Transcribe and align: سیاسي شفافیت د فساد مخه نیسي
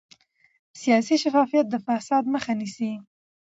سیاسي 0.81 1.15
شفافیت 1.23 1.65
د 1.69 1.75
فساد 1.85 2.23
مخه 2.33 2.53
نیسي 2.59 2.91